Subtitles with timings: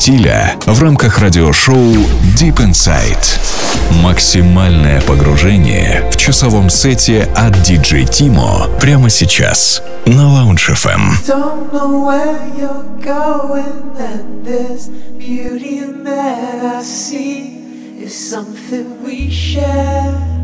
[0.00, 1.92] стиля в рамках радиошоу
[2.34, 3.38] Deep Inside.
[4.02, 11.02] Максимальное погружение в часовом сете от DJ Timo прямо сейчас на Lounge FM.
[18.02, 20.39] Is something we share.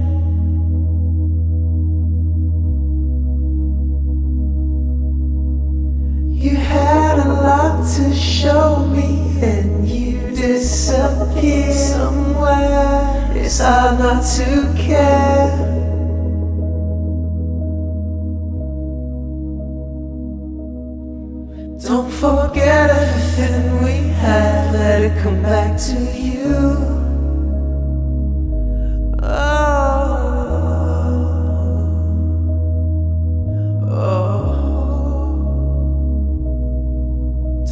[6.38, 13.32] You had a lot to show me, and you disappeared somewhere.
[13.34, 15.66] It's hard not to care.
[21.80, 26.76] Don't forget everything we had, let it come back to you.
[29.22, 29.56] Oh.
[33.88, 34.25] oh.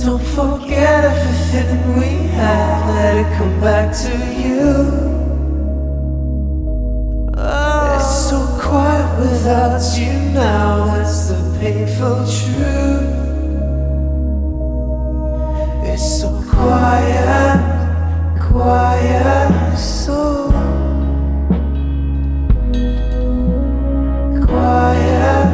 [0.04, 4.66] Don't forget everything we had, let it come back to you.
[7.38, 7.96] Oh.
[7.96, 13.14] It's so quiet without you now, that's the painful truth.
[15.88, 17.58] It's so quiet,
[18.42, 20.50] quiet, so
[22.70, 25.53] quiet, quiet.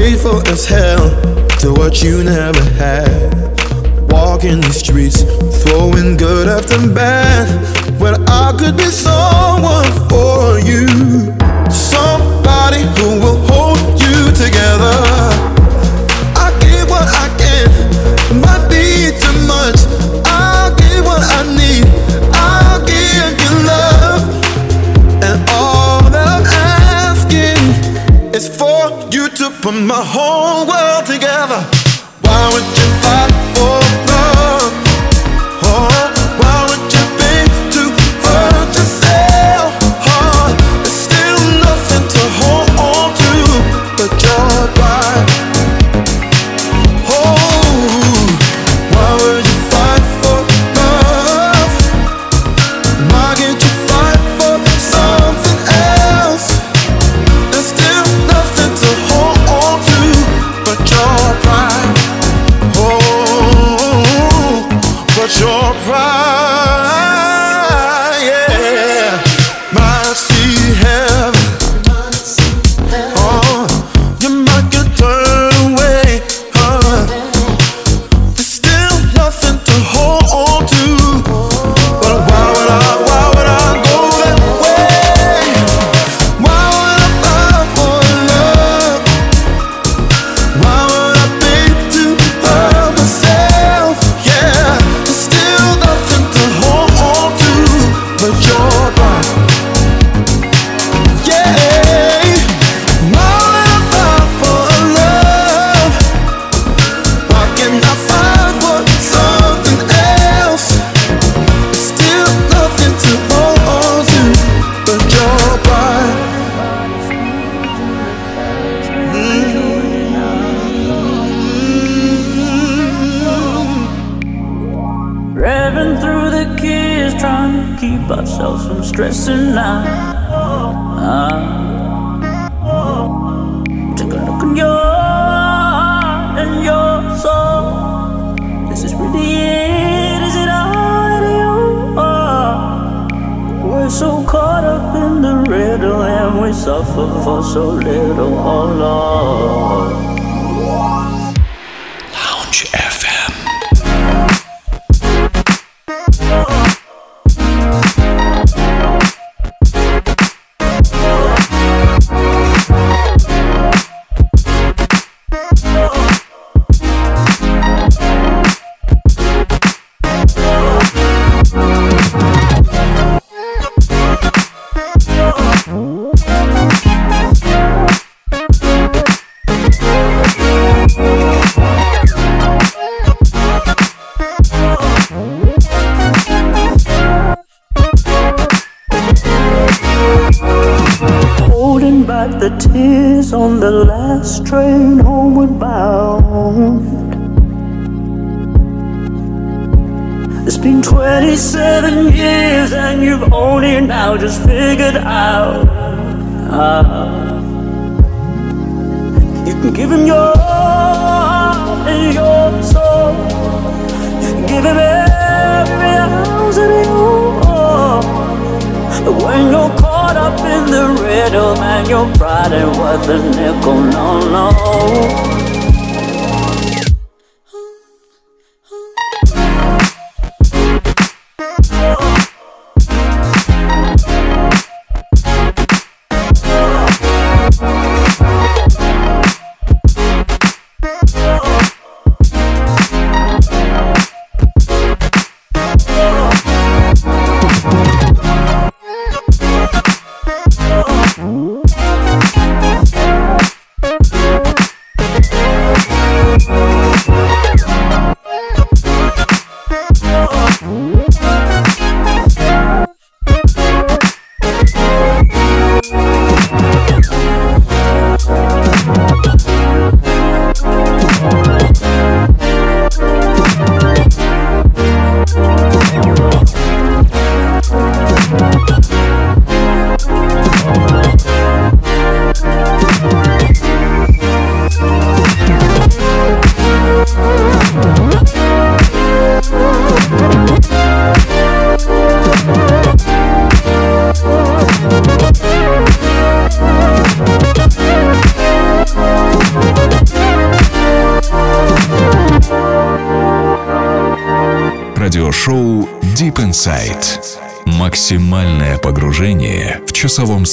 [0.00, 1.10] faithful as hell
[1.60, 3.30] to what you never had.
[4.10, 5.24] Walking the streets,
[5.62, 7.46] throwing good after bad.
[8.00, 10.88] When I could be someone for you,
[11.68, 15.49] somebody who will hold you together.
[29.40, 31.64] to put my whole world together.
[32.20, 34.09] Why would you fight for?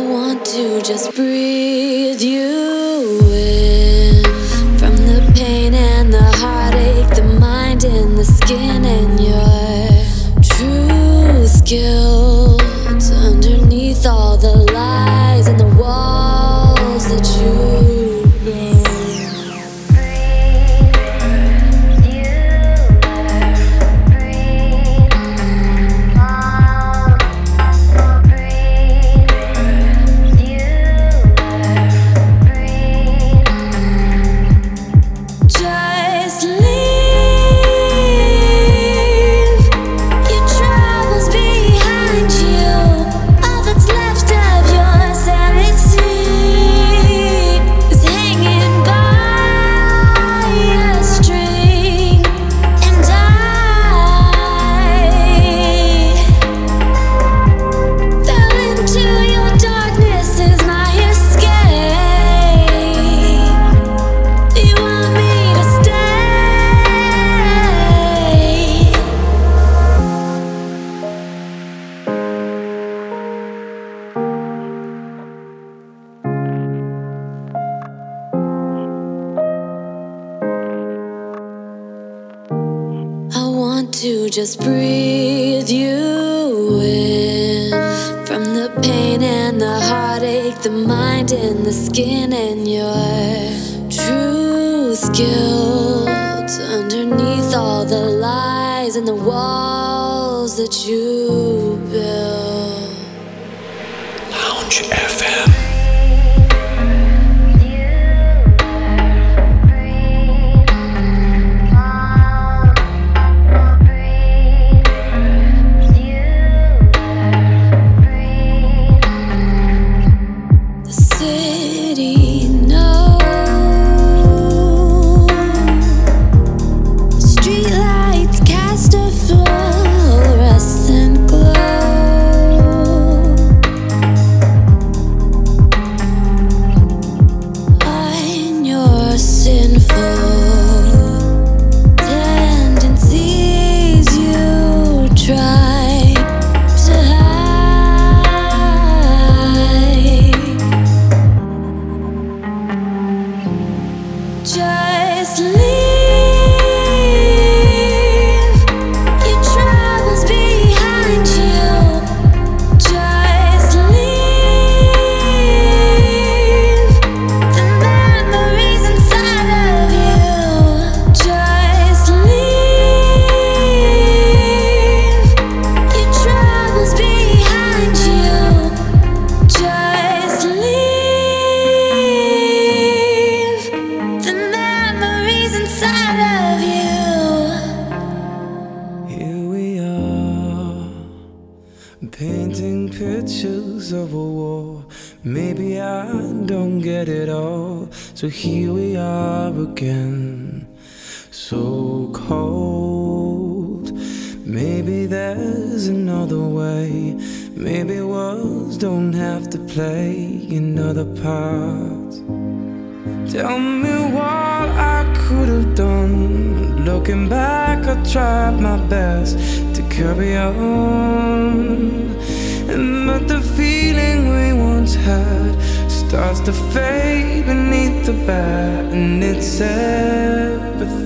[0.00, 4.22] want to just breathe you in
[4.78, 12.07] from the pain and the heartache, the mind and the skin and your true skill.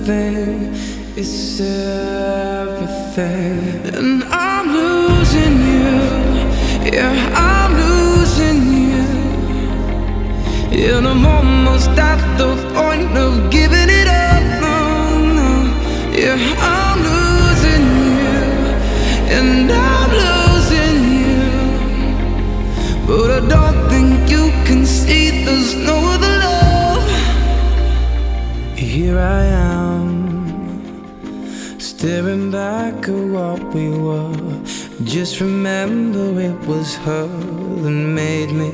[0.03, 0.73] Everything.
[1.15, 2.95] It's everything.
[3.95, 5.99] And I'm losing you.
[6.91, 9.05] Yeah, I'm losing you.
[10.91, 14.43] And I'm almost at the point of giving it up.
[14.61, 14.77] No,
[15.39, 15.51] no.
[16.11, 17.85] Yeah, I'm losing
[18.19, 18.39] you.
[19.37, 21.45] And I'm losing you.
[23.07, 26.53] But I don't think you can see there's no other love.
[28.75, 29.82] Here I am,
[32.03, 34.35] staring back at what we were.
[35.05, 37.27] Just remember it was her
[37.81, 38.73] that made me.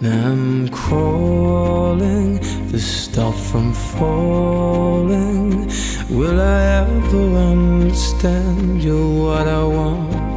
[0.00, 5.70] Now I'm crawling to stop from falling.
[6.10, 10.29] Will I ever understand you what I want?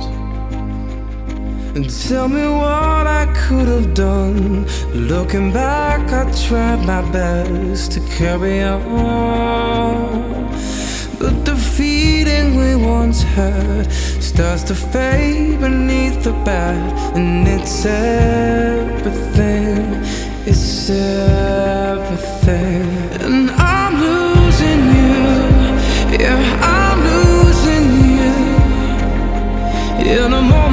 [1.76, 4.68] And tell me what I could have done.
[4.94, 8.84] Looking back, I tried my best to carry on.
[11.20, 19.24] But the feeling we once had starts to fade beneath the bat, and it's everything,
[20.46, 22.84] it's everything.
[23.20, 25.24] And I'm losing you,
[26.20, 28.34] yeah, I'm losing you.
[30.22, 30.73] And I'm almost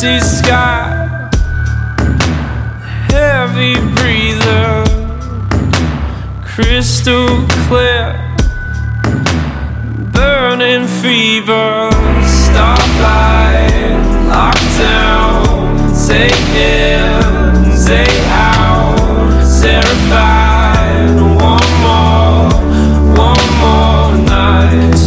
[0.00, 1.28] empty sky,
[3.10, 4.84] heavy breather,
[6.44, 7.26] crystal
[7.66, 8.14] clear,
[10.12, 11.90] burning fever,
[12.22, 13.98] stoplight,
[14.30, 18.96] lockdown, take in, say out,
[19.60, 22.50] terrified, one more,
[23.16, 24.97] one more night.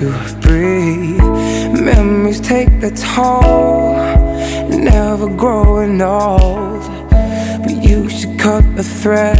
[0.00, 1.20] To breathe.
[1.78, 3.92] Memories take their toll,
[4.70, 6.82] never growing old.
[7.62, 9.38] But you should cut the thread.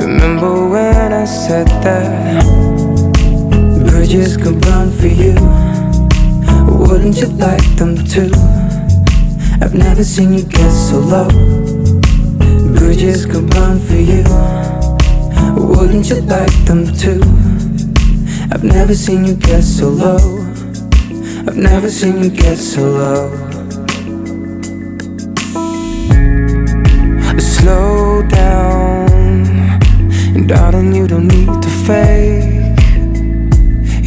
[0.00, 2.44] Remember when I said that
[3.90, 5.34] bridges could burn for you?
[6.88, 8.32] Wouldn't you like them too?
[9.60, 11.28] I've never seen you get so low.
[12.78, 14.24] Bridges could burn for you.
[15.76, 17.45] Wouldn't you like them too?
[18.56, 20.40] I've never seen you get so low.
[21.46, 23.30] I've never seen you get so low.
[27.38, 29.46] Slow down,
[30.34, 32.78] and darling, you don't need to fake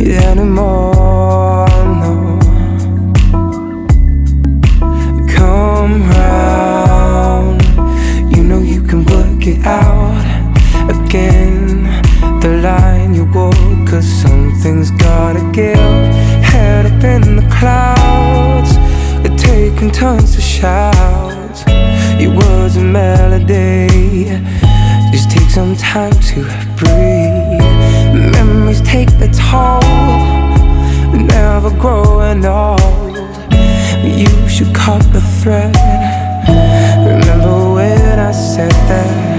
[0.01, 1.67] it anymore.
[2.01, 2.39] No,
[5.29, 7.61] come round.
[8.35, 10.25] You know you can work it out
[10.89, 11.83] again.
[12.41, 12.49] The
[13.09, 15.77] line you walk, cause something's gotta give.
[16.43, 18.77] Head up in the clouds,
[19.23, 21.63] we're taking turns to shout.
[22.19, 24.27] Your words a melody.
[25.11, 26.43] Just take some time to
[26.77, 27.61] breathe.
[28.33, 29.81] Memories take the toll,
[31.13, 32.79] never growing old.
[34.03, 35.75] You should cut the thread.
[36.99, 39.29] Remember when I said that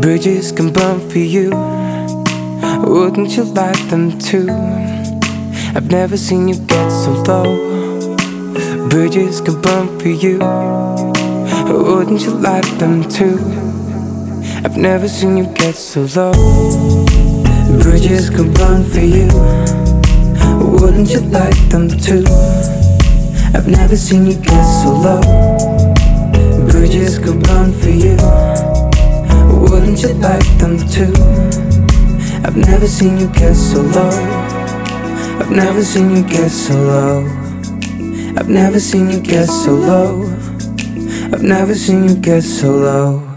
[0.00, 1.79] bridges can burn for you?
[2.86, 4.48] Wouldn't you like them too?
[5.74, 8.88] I've never seen you get so low.
[8.88, 10.38] Bridges could burn for you.
[11.68, 13.38] Wouldn't you like them too?
[14.64, 16.32] I've never seen you get so low.
[17.82, 19.28] Bridges could burn for you.
[20.80, 22.24] Wouldn't you like them too?
[23.54, 25.20] I've never seen you get so low.
[26.70, 28.16] Bridges can burn for you.
[29.68, 31.69] Wouldn't you like them too?
[32.60, 34.10] I've never seen you get so low.
[35.40, 37.24] I've never seen you get so low.
[38.36, 40.26] I've never seen you get so low.
[41.32, 43.29] I've never seen you get so low.